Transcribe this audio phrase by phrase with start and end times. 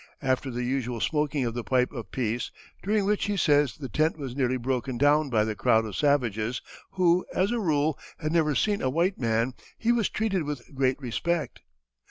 [0.23, 2.49] After the usual smoking of the pipe of peace,
[2.81, 6.59] during which he says the tent was nearly broken down by the crowd of savages,
[6.93, 10.99] who, as a rule, had never seen a white man, he was treated with great
[10.99, 11.61] respect.